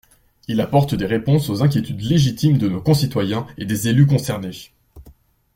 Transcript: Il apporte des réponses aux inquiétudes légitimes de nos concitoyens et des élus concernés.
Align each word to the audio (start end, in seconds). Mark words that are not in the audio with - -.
Il 0.47 0.61
apporte 0.61 0.95
des 0.95 1.05
réponses 1.05 1.51
aux 1.51 1.61
inquiétudes 1.61 2.01
légitimes 2.01 2.57
de 2.57 2.67
nos 2.67 2.81
concitoyens 2.81 3.45
et 3.59 3.65
des 3.67 3.87
élus 3.87 4.07
concernés. 4.07 4.71